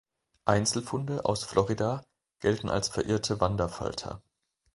[0.45, 2.03] Einzelfunde aus Florida
[2.39, 4.23] gelten als verirrte Wanderfalter.